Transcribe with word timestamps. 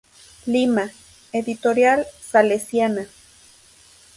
Lima: 0.47 0.89
Editorial 1.31 2.07
Salesiana. 2.31 3.05